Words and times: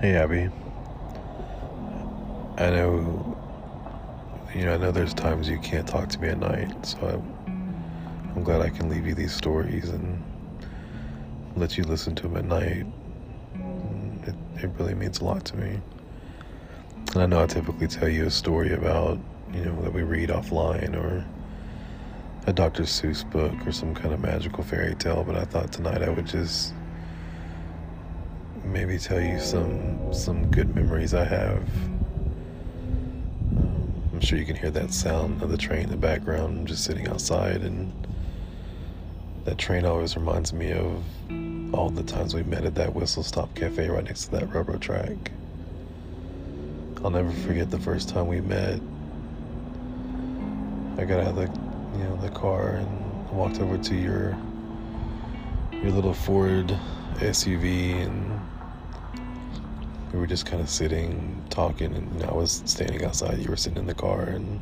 Hey, 0.00 0.14
Abby. 0.14 0.48
I 2.56 2.70
know, 2.70 3.36
you 4.54 4.64
know, 4.64 4.72
I 4.72 4.76
know 4.78 4.92
there's 4.92 5.12
times 5.12 5.46
you 5.46 5.58
can't 5.58 5.86
talk 5.86 6.08
to 6.08 6.18
me 6.18 6.28
at 6.28 6.38
night, 6.38 6.86
so 6.86 6.96
I'm, 7.46 8.32
I'm 8.34 8.42
glad 8.42 8.62
I 8.62 8.70
can 8.70 8.88
leave 8.88 9.06
you 9.06 9.12
these 9.14 9.34
stories 9.34 9.90
and 9.90 10.22
let 11.54 11.76
you 11.76 11.84
listen 11.84 12.14
to 12.14 12.22
them 12.22 12.38
at 12.38 12.46
night. 12.46 12.86
It, 14.26 14.34
it 14.64 14.70
really 14.78 14.94
means 14.94 15.20
a 15.20 15.24
lot 15.26 15.44
to 15.44 15.56
me. 15.58 15.78
And 17.12 17.16
I 17.22 17.26
know 17.26 17.42
I 17.42 17.46
typically 17.46 17.86
tell 17.86 18.08
you 18.08 18.24
a 18.24 18.30
story 18.30 18.72
about, 18.72 19.18
you 19.52 19.66
know, 19.66 19.82
that 19.82 19.92
we 19.92 20.02
read 20.02 20.30
offline 20.30 20.96
or 20.96 21.26
a 22.46 22.54
Dr. 22.54 22.84
Seuss 22.84 23.30
book 23.30 23.52
or 23.66 23.72
some 23.72 23.94
kind 23.94 24.14
of 24.14 24.20
magical 24.20 24.64
fairy 24.64 24.94
tale, 24.94 25.24
but 25.24 25.36
I 25.36 25.44
thought 25.44 25.72
tonight 25.72 26.00
I 26.00 26.08
would 26.08 26.26
just 26.26 26.72
maybe 28.64 28.98
tell 28.98 29.20
you 29.20 29.38
some 29.40 30.12
some 30.12 30.50
good 30.50 30.74
memories 30.74 31.14
I 31.14 31.24
have. 31.24 31.62
Um, 33.56 33.92
I'm 34.12 34.20
sure 34.20 34.38
you 34.38 34.44
can 34.44 34.56
hear 34.56 34.70
that 34.70 34.92
sound 34.92 35.42
of 35.42 35.50
the 35.50 35.56
train 35.56 35.84
in 35.84 35.90
the 35.90 35.96
background. 35.96 36.60
I'm 36.60 36.66
just 36.66 36.84
sitting 36.84 37.08
outside, 37.08 37.62
and 37.62 37.92
that 39.44 39.58
train 39.58 39.84
always 39.84 40.16
reminds 40.16 40.52
me 40.52 40.72
of 40.72 41.02
all 41.74 41.90
the 41.90 42.02
times 42.02 42.34
we 42.34 42.42
met 42.42 42.64
at 42.64 42.74
that 42.74 42.94
Whistle 42.94 43.22
Stop 43.22 43.54
Cafe 43.54 43.88
right 43.88 44.04
next 44.04 44.26
to 44.26 44.30
that 44.32 44.52
railroad 44.52 44.80
track. 44.80 45.30
I'll 47.02 47.10
never 47.10 47.30
forget 47.30 47.70
the 47.70 47.78
first 47.78 48.08
time 48.08 48.26
we 48.26 48.40
met. 48.40 48.80
I 50.98 51.04
got 51.04 51.20
out 51.20 51.28
of 51.28 51.36
the, 51.36 51.98
you 51.98 52.04
know, 52.04 52.16
the 52.20 52.28
car 52.30 52.72
and 52.72 53.30
walked 53.30 53.60
over 53.60 53.78
to 53.78 53.94
your 53.94 54.36
your 55.72 55.92
little 55.92 56.12
Ford 56.12 56.76
SUV 57.20 58.04
and 58.04 58.40
we 60.12 60.18
were 60.18 60.26
just 60.26 60.46
kind 60.46 60.60
of 60.60 60.68
sitting, 60.68 61.42
talking, 61.50 61.94
and 61.94 62.22
I 62.24 62.32
was 62.32 62.62
standing 62.66 63.04
outside. 63.04 63.38
You 63.38 63.48
were 63.48 63.56
sitting 63.56 63.78
in 63.78 63.86
the 63.86 63.94
car, 63.94 64.22
and 64.22 64.60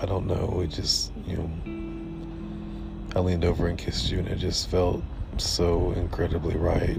I 0.00 0.06
don't 0.06 0.26
know. 0.26 0.60
It 0.62 0.68
just, 0.68 1.12
you 1.26 1.36
know, 1.36 1.50
I 3.14 3.20
leaned 3.20 3.44
over 3.44 3.66
and 3.66 3.76
kissed 3.78 4.10
you, 4.10 4.18
and 4.18 4.28
it 4.28 4.36
just 4.36 4.70
felt 4.70 5.02
so 5.36 5.92
incredibly 5.92 6.56
right. 6.56 6.98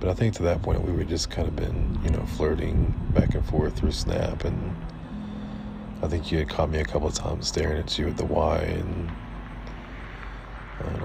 But 0.00 0.10
I 0.10 0.14
think 0.14 0.34
to 0.34 0.42
that 0.42 0.62
point, 0.62 0.82
we 0.82 0.92
were 0.92 1.04
just 1.04 1.30
kind 1.30 1.46
of 1.46 1.54
been, 1.56 1.98
you 2.04 2.10
know, 2.10 2.26
flirting 2.36 2.92
back 3.14 3.34
and 3.34 3.44
forth 3.46 3.78
through 3.78 3.92
Snap, 3.92 4.44
and 4.44 4.76
I 6.02 6.08
think 6.08 6.32
you 6.32 6.38
had 6.38 6.48
caught 6.48 6.70
me 6.70 6.80
a 6.80 6.84
couple 6.84 7.06
of 7.08 7.14
times 7.14 7.46
staring 7.48 7.78
at 7.78 7.96
you 7.98 8.08
at 8.08 8.16
the 8.16 8.24
Y, 8.26 8.58
and 8.58 9.10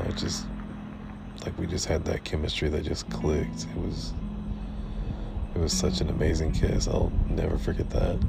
I 0.06 0.12
just 0.12 0.46
like 1.46 1.58
we 1.58 1.68
just 1.68 1.86
had 1.86 2.06
that 2.06 2.24
chemistry 2.24 2.70
that 2.70 2.84
just 2.84 3.10
clicked. 3.10 3.66
It 3.76 3.78
was 3.78 4.14
it 5.56 5.60
was 5.60 5.74
such 5.74 6.02
an 6.02 6.10
amazing 6.10 6.52
kiss. 6.52 6.88
I'll 6.88 7.12
never 7.28 7.58
forget 7.58 7.90
that. 7.92 8.20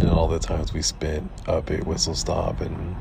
And 0.00 0.10
all 0.10 0.28
the 0.28 0.38
times 0.38 0.72
we 0.72 0.82
spent 0.82 1.30
up 1.46 1.70
at 1.70 1.86
Whistle 1.86 2.14
Stop 2.14 2.60
and 2.60 2.96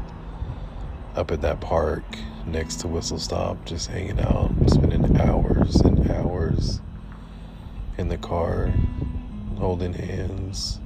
up 1.15 1.31
at 1.31 1.41
that 1.41 1.61
park 1.61 2.03
next 2.45 2.77
to 2.81 2.87
Whistle 2.87 3.19
Stop, 3.19 3.65
just 3.65 3.89
hanging 3.89 4.19
out, 4.19 4.51
spending 4.67 5.19
hours 5.19 5.77
and 5.81 6.09
hours 6.11 6.79
in 7.97 8.07
the 8.07 8.17
car, 8.17 8.71
holding 9.57 9.93
hands, 9.93 10.79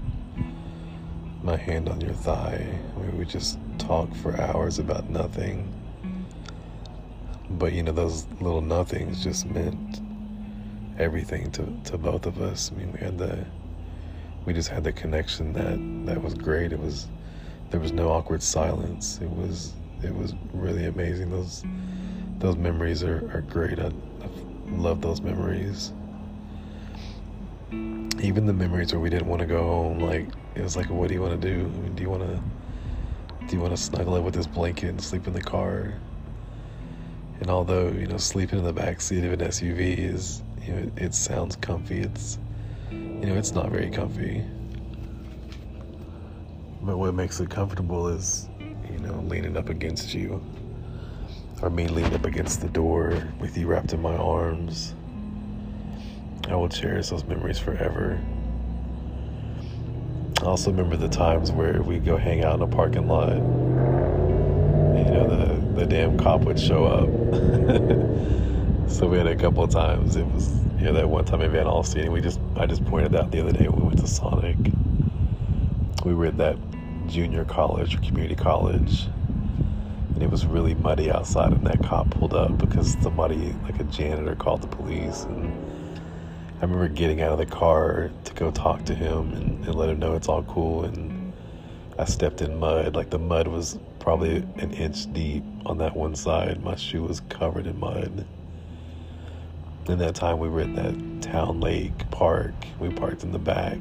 my 1.43 1.57
hand 1.57 1.89
on 1.89 1.99
your 2.01 2.13
thigh. 2.13 2.79
We 2.97 3.17
would 3.17 3.29
just 3.29 3.57
talk 3.77 4.13
for 4.15 4.39
hours 4.39 4.79
about 4.79 5.09
nothing 5.09 5.80
but 7.57 7.73
you 7.73 7.83
know, 7.83 7.91
those 7.91 8.25
little 8.39 8.61
nothings 8.61 9.23
just 9.23 9.45
meant 9.45 10.01
everything 10.99 11.51
to, 11.51 11.65
to 11.85 11.97
both 11.97 12.25
of 12.25 12.41
us. 12.41 12.71
I 12.71 12.77
mean, 12.77 12.91
we 12.91 12.99
had 12.99 13.17
the, 13.17 13.45
we 14.45 14.53
just 14.53 14.69
had 14.69 14.83
the 14.83 14.91
connection 14.93 15.53
that 15.53 16.05
that 16.05 16.23
was 16.23 16.33
great. 16.33 16.71
It 16.73 16.79
was, 16.79 17.07
there 17.69 17.79
was 17.79 17.91
no 17.91 18.09
awkward 18.11 18.43
silence. 18.43 19.19
It 19.21 19.29
was, 19.29 19.73
it 20.03 20.13
was 20.13 20.33
really 20.53 20.85
amazing. 20.85 21.29
Those, 21.29 21.63
those 22.39 22.55
memories 22.55 23.03
are, 23.03 23.29
are 23.33 23.41
great. 23.41 23.79
I, 23.79 23.87
I 23.87 24.71
love 24.71 25.01
those 25.01 25.21
memories. 25.21 25.93
Even 27.71 28.45
the 28.45 28.53
memories 28.53 28.93
where 28.93 28.99
we 28.99 29.09
didn't 29.09 29.27
want 29.27 29.39
to 29.39 29.47
go 29.47 29.63
home, 29.63 29.99
like 29.99 30.27
it 30.55 30.61
was 30.61 30.75
like, 30.75 30.89
what 30.89 31.07
do 31.07 31.13
you 31.13 31.21
want 31.21 31.39
to 31.41 31.47
do? 31.47 31.67
Do 31.95 32.03
you 32.03 32.09
want 32.09 32.23
to, 32.23 32.41
do 33.47 33.55
you 33.55 33.61
want 33.61 33.75
to 33.75 33.81
snuggle 33.81 34.15
up 34.15 34.23
with 34.23 34.35
this 34.35 34.47
blanket 34.47 34.89
and 34.89 35.01
sleep 35.01 35.27
in 35.27 35.33
the 35.33 35.41
car? 35.41 35.93
And 37.41 37.49
although, 37.49 37.87
you 37.87 38.05
know, 38.05 38.17
sleeping 38.17 38.59
in 38.59 38.65
the 38.65 38.71
back 38.71 39.01
seat 39.01 39.23
of 39.23 39.33
an 39.33 39.39
SUV 39.39 39.97
is, 39.97 40.43
you 40.63 40.73
know, 40.73 40.79
it, 40.79 41.05
it 41.05 41.13
sounds 41.15 41.55
comfy, 41.55 41.99
it's, 42.01 42.37
you 42.91 42.97
know, 42.97 43.35
it's 43.35 43.51
not 43.51 43.71
very 43.71 43.89
comfy. 43.89 44.45
But 46.83 46.97
what 46.97 47.15
makes 47.15 47.39
it 47.39 47.49
comfortable 47.49 48.07
is, 48.09 48.47
you 48.91 48.99
know, 48.99 49.15
leaning 49.21 49.57
up 49.57 49.69
against 49.69 50.13
you. 50.13 50.39
Or 51.63 51.71
me 51.71 51.87
leaning 51.87 52.13
up 52.13 52.25
against 52.25 52.61
the 52.61 52.69
door 52.69 53.27
with 53.39 53.57
you 53.57 53.65
wrapped 53.65 53.93
in 53.93 54.03
my 54.03 54.15
arms. 54.15 54.93
I 56.47 56.55
will 56.55 56.69
cherish 56.69 57.09
those 57.09 57.23
memories 57.23 57.57
forever. 57.57 58.21
I 60.41 60.45
also 60.45 60.69
remember 60.69 60.95
the 60.95 61.09
times 61.09 61.51
where 61.51 61.81
we 61.81 61.97
go 61.97 62.17
hang 62.17 62.43
out 62.43 62.55
in 62.55 62.61
a 62.61 62.67
parking 62.67 63.07
lot. 63.07 63.37
Damn 65.91 66.17
cop 66.17 66.39
would 66.45 66.57
show 66.57 66.85
up. 66.85 67.09
so 68.89 69.07
we 69.07 69.17
had 69.17 69.27
a 69.27 69.35
couple 69.35 69.61
of 69.61 69.69
times. 69.69 70.15
It 70.15 70.25
was 70.27 70.49
you 70.77 70.85
know 70.85 70.93
that 70.93 71.09
one 71.09 71.25
time 71.25 71.41
in 71.41 71.51
Van 71.51 71.65
Alstyne. 71.65 72.09
We 72.09 72.21
just 72.21 72.39
I 72.55 72.65
just 72.65 72.85
pointed 72.85 73.13
out 73.13 73.29
the 73.31 73.41
other 73.41 73.51
day 73.51 73.67
when 73.67 73.81
we 73.81 73.87
went 73.87 73.99
to 73.99 74.07
Sonic. 74.07 74.55
We 76.05 76.13
were 76.13 76.27
at 76.27 76.37
that 76.37 76.57
junior 77.07 77.43
college 77.43 77.93
or 77.93 77.97
community 77.99 78.35
college, 78.35 79.07
and 80.13 80.23
it 80.23 80.31
was 80.31 80.45
really 80.45 80.75
muddy 80.75 81.11
outside. 81.11 81.51
And 81.51 81.67
that 81.67 81.83
cop 81.83 82.09
pulled 82.09 82.33
up 82.33 82.57
because 82.57 82.95
somebody, 83.01 83.53
like 83.63 83.77
a 83.81 83.83
janitor, 83.83 84.33
called 84.33 84.61
the 84.61 84.67
police. 84.67 85.25
And 85.25 85.51
I 86.59 86.61
remember 86.61 86.87
getting 86.87 87.21
out 87.21 87.33
of 87.33 87.37
the 87.37 87.45
car 87.45 88.11
to 88.23 88.33
go 88.35 88.49
talk 88.49 88.85
to 88.85 88.95
him 88.95 89.33
and, 89.33 89.65
and 89.65 89.75
let 89.75 89.89
him 89.89 89.99
know 89.99 90.15
it's 90.15 90.29
all 90.29 90.43
cool. 90.43 90.85
And 90.85 91.33
I 91.99 92.05
stepped 92.05 92.41
in 92.41 92.57
mud. 92.59 92.95
Like 92.95 93.09
the 93.09 93.19
mud 93.19 93.49
was 93.49 93.77
probably 94.01 94.37
an 94.57 94.73
inch 94.73 95.11
deep 95.13 95.43
on 95.65 95.77
that 95.77 95.95
one 95.95 96.15
side. 96.15 96.63
My 96.63 96.75
shoe 96.75 97.03
was 97.03 97.21
covered 97.29 97.67
in 97.67 97.79
mud. 97.79 98.25
And 99.87 100.01
that 100.01 100.15
time 100.15 100.39
we 100.39 100.49
were 100.49 100.61
at 100.61 100.75
that 100.75 101.21
town 101.21 101.59
lake 101.59 102.09
park. 102.11 102.53
We 102.79 102.89
parked 102.89 103.23
in 103.23 103.31
the 103.31 103.39
back. 103.39 103.79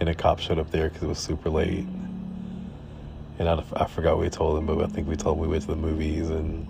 And 0.00 0.08
a 0.08 0.14
cop 0.14 0.40
showed 0.40 0.58
up 0.58 0.70
there 0.70 0.88
because 0.88 1.02
it 1.02 1.08
was 1.08 1.18
super 1.18 1.50
late. 1.50 1.86
And 3.38 3.48
I, 3.48 3.62
I 3.74 3.86
forgot 3.86 4.18
we 4.18 4.28
told 4.30 4.58
him, 4.58 4.66
but 4.66 4.82
I 4.82 4.86
think 4.86 5.06
we 5.06 5.16
told 5.16 5.36
him 5.36 5.42
we 5.42 5.48
went 5.48 5.62
to 5.62 5.68
the 5.68 5.76
movies. 5.76 6.30
And 6.30 6.66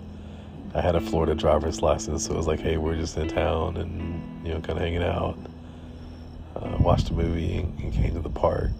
I 0.75 0.81
had 0.81 0.95
a 0.95 1.01
Florida 1.01 1.35
driver's 1.35 1.81
license. 1.81 2.25
So 2.25 2.33
it 2.33 2.37
was 2.37 2.47
like, 2.47 2.59
hey, 2.59 2.77
we're 2.77 2.95
just 2.95 3.17
in 3.17 3.27
town 3.27 3.77
and, 3.77 4.45
you 4.45 4.53
know, 4.53 4.59
kind 4.59 4.77
of 4.77 4.79
hanging 4.79 5.03
out. 5.03 5.37
Uh, 6.55 6.77
watched 6.79 7.09
a 7.09 7.13
movie 7.13 7.57
and, 7.57 7.79
and 7.79 7.93
came 7.93 8.13
to 8.13 8.19
the 8.19 8.29
park. 8.29 8.71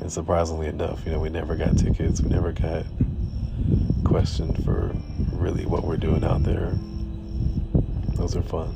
And 0.00 0.12
surprisingly 0.12 0.68
enough, 0.68 1.04
you 1.04 1.12
know, 1.12 1.18
we 1.18 1.28
never 1.28 1.56
got 1.56 1.76
tickets. 1.76 2.20
We 2.20 2.30
never 2.30 2.52
got 2.52 2.84
questioned 4.04 4.64
for 4.64 4.94
really 5.32 5.66
what 5.66 5.84
we're 5.84 5.96
doing 5.96 6.24
out 6.24 6.42
there. 6.44 6.72
Those 8.14 8.36
are 8.36 8.42
fun. 8.42 8.74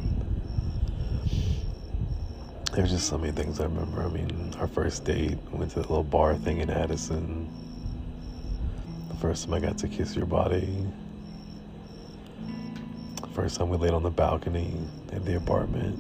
There's 2.72 2.90
just 2.90 3.06
so 3.06 3.18
many 3.18 3.32
things 3.32 3.60
I 3.60 3.64
remember. 3.64 4.02
I 4.02 4.08
mean, 4.08 4.54
our 4.58 4.66
first 4.66 5.04
date, 5.04 5.38
went 5.50 5.70
to 5.72 5.82
the 5.82 5.88
little 5.88 6.02
bar 6.02 6.36
thing 6.36 6.58
in 6.58 6.70
Addison. 6.70 7.50
The 9.08 9.16
first 9.16 9.44
time 9.44 9.54
I 9.54 9.60
got 9.60 9.78
to 9.78 9.88
kiss 9.88 10.16
your 10.16 10.26
body. 10.26 10.86
The 13.20 13.28
first 13.28 13.58
time 13.58 13.68
we 13.68 13.76
laid 13.76 13.92
on 13.92 14.02
the 14.02 14.10
balcony 14.10 14.75
at 15.12 15.25
the 15.25 15.36
apartment. 15.36 15.98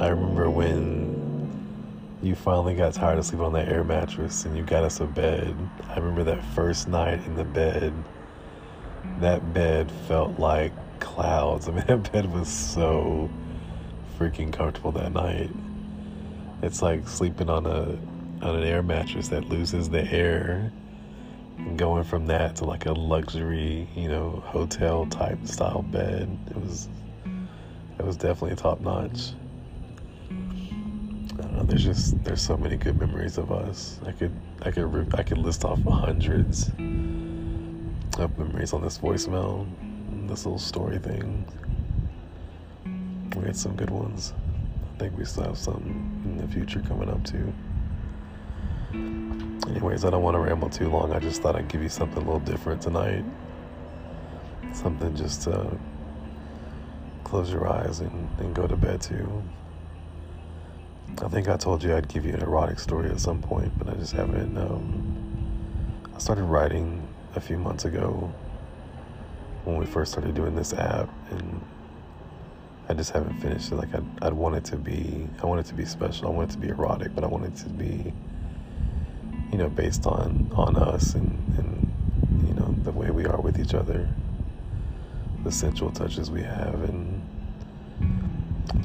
I 0.00 0.08
remember 0.08 0.50
when 0.50 1.09
you 2.22 2.34
finally 2.34 2.74
got 2.74 2.92
tired 2.92 3.18
of 3.18 3.24
sleeping 3.24 3.46
on 3.46 3.52
that 3.54 3.68
air 3.68 3.82
mattress 3.82 4.44
and 4.44 4.56
you 4.56 4.62
got 4.62 4.84
us 4.84 5.00
a 5.00 5.06
bed. 5.06 5.56
I 5.88 5.96
remember 5.96 6.24
that 6.24 6.44
first 6.54 6.86
night 6.86 7.24
in 7.24 7.34
the 7.34 7.44
bed. 7.44 7.94
That 9.20 9.54
bed 9.54 9.90
felt 10.06 10.38
like 10.38 10.72
clouds. 11.00 11.68
I 11.68 11.72
mean, 11.72 11.84
that 11.86 12.12
bed 12.12 12.30
was 12.32 12.48
so 12.48 13.30
freaking 14.18 14.52
comfortable 14.52 14.92
that 14.92 15.12
night. 15.12 15.50
It's 16.62 16.82
like 16.82 17.08
sleeping 17.08 17.48
on 17.48 17.64
a 17.66 17.98
on 18.44 18.56
an 18.56 18.64
air 18.64 18.82
mattress 18.82 19.28
that 19.28 19.48
loses 19.48 19.90
the 19.90 20.02
air 20.10 20.72
and 21.58 21.78
going 21.78 22.04
from 22.04 22.26
that 22.26 22.56
to 22.56 22.64
like 22.64 22.86
a 22.86 22.92
luxury, 22.92 23.88
you 23.94 24.08
know, 24.08 24.42
hotel 24.46 25.06
type 25.06 25.46
style 25.46 25.82
bed. 25.82 26.38
It 26.50 26.56
was 26.56 26.88
it 27.98 28.04
was 28.04 28.16
definitely 28.16 28.56
top 28.56 28.80
notch 28.80 29.32
there's 31.66 31.84
just 31.84 32.22
there's 32.24 32.42
so 32.42 32.56
many 32.56 32.76
good 32.76 32.98
memories 32.98 33.38
of 33.38 33.52
us. 33.52 33.98
I 34.06 34.12
could 34.12 34.32
I 34.62 34.70
could 34.70 35.14
I 35.14 35.22
could 35.22 35.38
list 35.38 35.64
off 35.64 35.82
hundreds 35.82 36.68
of 38.18 38.38
memories 38.38 38.72
on 38.72 38.82
this 38.82 38.98
voicemail. 38.98 39.66
this 40.28 40.44
little 40.44 40.58
story 40.58 40.98
thing. 40.98 41.44
We 43.36 43.46
had 43.46 43.56
some 43.56 43.76
good 43.76 43.90
ones. 43.90 44.32
I 44.94 44.98
think 44.98 45.16
we 45.16 45.24
still 45.24 45.44
have 45.44 45.58
some 45.58 46.22
in 46.24 46.38
the 46.38 46.48
future 46.48 46.80
coming 46.80 47.08
up 47.08 47.24
too. 47.24 47.52
Anyways, 48.92 50.04
I 50.04 50.10
don't 50.10 50.22
want 50.22 50.34
to 50.34 50.40
ramble 50.40 50.68
too 50.68 50.88
long. 50.88 51.12
I 51.12 51.20
just 51.20 51.42
thought 51.42 51.56
I'd 51.56 51.68
give 51.68 51.82
you 51.82 51.88
something 51.88 52.18
a 52.18 52.26
little 52.26 52.40
different 52.40 52.82
tonight. 52.82 53.24
Something 54.72 55.14
just 55.14 55.42
to 55.42 55.78
close 57.24 57.52
your 57.52 57.68
eyes 57.68 58.00
and, 58.00 58.28
and 58.40 58.54
go 58.54 58.66
to 58.66 58.76
bed 58.76 59.00
to. 59.02 59.42
I 61.18 61.28
think 61.28 61.48
I 61.48 61.56
told 61.56 61.82
you 61.82 61.94
I'd 61.94 62.08
give 62.08 62.24
you 62.24 62.32
an 62.32 62.40
erotic 62.40 62.78
story 62.78 63.10
at 63.10 63.20
some 63.20 63.42
point, 63.42 63.72
but 63.78 63.88
I 63.88 63.94
just 63.94 64.12
haven't. 64.12 64.56
Um, 64.56 65.16
I 66.14 66.18
started 66.18 66.44
writing 66.44 67.06
a 67.34 67.40
few 67.40 67.58
months 67.58 67.84
ago 67.84 68.32
when 69.64 69.76
we 69.76 69.86
first 69.86 70.12
started 70.12 70.34
doing 70.34 70.54
this 70.54 70.72
app, 70.72 71.08
and 71.30 71.60
I 72.88 72.94
just 72.94 73.10
haven't 73.10 73.38
finished 73.40 73.70
it. 73.70 73.76
Like 73.76 73.94
I'd, 73.94 74.04
I'd 74.22 74.32
want 74.32 74.56
it 74.56 74.64
to 74.66 74.76
be, 74.76 75.28
I 75.42 75.46
want 75.46 75.60
it 75.60 75.66
to 75.66 75.74
be 75.74 75.84
special. 75.84 76.26
I 76.28 76.30
want 76.30 76.50
it 76.50 76.54
to 76.54 76.58
be 76.58 76.68
erotic, 76.68 77.14
but 77.14 77.22
I 77.22 77.26
want 77.26 77.44
it 77.44 77.56
to 77.56 77.68
be, 77.68 78.12
you 79.52 79.58
know, 79.58 79.68
based 79.68 80.06
on 80.06 80.50
on 80.54 80.76
us 80.76 81.14
and 81.14 81.30
and 81.58 82.48
you 82.48 82.54
know 82.54 82.74
the 82.82 82.92
way 82.92 83.10
we 83.10 83.26
are 83.26 83.40
with 83.40 83.60
each 83.60 83.74
other, 83.74 84.08
the 85.44 85.52
sensual 85.52 85.90
touches 85.90 86.30
we 86.30 86.42
have, 86.42 86.82
and 86.82 87.22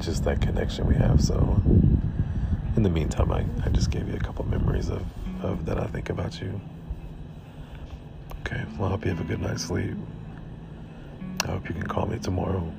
just 0.00 0.24
that 0.24 0.40
connection 0.40 0.86
we 0.86 0.94
have. 0.94 1.22
So, 1.22 1.60
in 2.76 2.82
the 2.82 2.90
meantime, 2.90 3.32
I, 3.32 3.44
I 3.64 3.70
just 3.70 3.90
gave 3.90 4.06
you 4.08 4.14
a 4.14 4.20
couple 4.20 4.44
memories 4.46 4.90
of, 4.90 5.02
of 5.42 5.64
that 5.64 5.78
I 5.78 5.86
think 5.86 6.10
about 6.10 6.40
you. 6.40 6.60
Okay, 8.40 8.62
well, 8.78 8.88
I 8.88 8.90
hope 8.90 9.04
you 9.04 9.10
have 9.10 9.20
a 9.20 9.24
good 9.24 9.40
night's 9.40 9.64
sleep. 9.64 9.96
I 11.44 11.48
hope 11.48 11.68
you 11.68 11.74
can 11.74 11.86
call 11.86 12.06
me 12.06 12.18
tomorrow. 12.18 12.70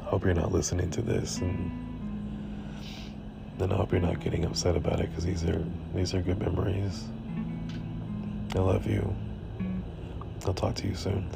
I 0.00 0.04
hope 0.04 0.24
you're 0.24 0.34
not 0.34 0.52
listening 0.52 0.90
to 0.92 1.02
this, 1.02 1.38
and 1.38 1.70
then 3.58 3.72
I 3.72 3.76
hope 3.76 3.92
you're 3.92 4.00
not 4.00 4.20
getting 4.20 4.44
upset 4.46 4.74
about 4.74 5.00
it 5.00 5.10
because 5.10 5.24
these 5.24 5.44
are 5.44 5.64
these 5.94 6.14
are 6.14 6.22
good 6.22 6.40
memories. 6.40 7.04
I 8.54 8.60
love 8.60 8.86
you. 8.86 9.14
I'll 10.46 10.54
talk 10.54 10.74
to 10.76 10.88
you 10.88 10.94
soon. 10.94 11.28